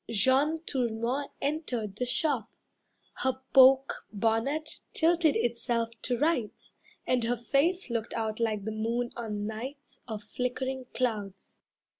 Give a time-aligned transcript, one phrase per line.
[0.09, 2.49] Jeanne Tourmont entered the shop,
[3.17, 9.11] her poke Bonnet tilted itself to rights, And her face looked out like the moon
[9.15, 11.59] on nights Of flickering clouds.